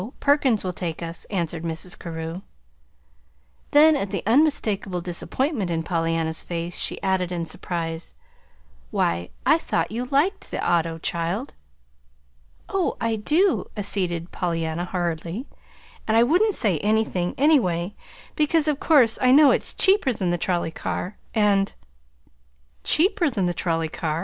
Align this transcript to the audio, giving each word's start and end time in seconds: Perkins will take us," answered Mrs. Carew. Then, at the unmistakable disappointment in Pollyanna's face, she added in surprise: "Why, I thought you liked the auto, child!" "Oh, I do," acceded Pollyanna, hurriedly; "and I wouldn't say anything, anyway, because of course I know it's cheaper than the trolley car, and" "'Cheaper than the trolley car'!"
Perkins 0.19 0.63
will 0.63 0.73
take 0.73 1.03
us," 1.03 1.25
answered 1.25 1.61
Mrs. 1.63 1.99
Carew. 1.99 2.41
Then, 3.69 3.95
at 3.95 4.09
the 4.09 4.23
unmistakable 4.25 4.99
disappointment 4.99 5.69
in 5.69 5.83
Pollyanna's 5.83 6.41
face, 6.41 6.75
she 6.75 6.99
added 7.03 7.31
in 7.31 7.45
surprise: 7.45 8.15
"Why, 8.89 9.29
I 9.45 9.59
thought 9.59 9.91
you 9.91 10.05
liked 10.05 10.49
the 10.49 10.67
auto, 10.67 10.97
child!" 10.97 11.53
"Oh, 12.67 12.97
I 12.99 13.15
do," 13.15 13.69
acceded 13.77 14.31
Pollyanna, 14.31 14.85
hurriedly; 14.85 15.45
"and 16.07 16.17
I 16.17 16.23
wouldn't 16.23 16.55
say 16.55 16.79
anything, 16.79 17.35
anyway, 17.37 17.93
because 18.35 18.67
of 18.67 18.79
course 18.79 19.19
I 19.21 19.29
know 19.29 19.51
it's 19.51 19.71
cheaper 19.71 20.11
than 20.13 20.31
the 20.31 20.39
trolley 20.39 20.71
car, 20.71 21.15
and" 21.35 21.75
"'Cheaper 22.83 23.29
than 23.29 23.45
the 23.45 23.53
trolley 23.53 23.87
car'!" 23.87 24.19